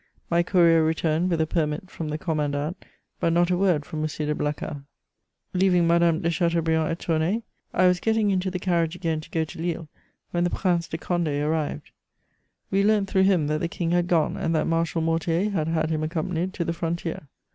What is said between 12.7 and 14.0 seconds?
We learnt through him that the King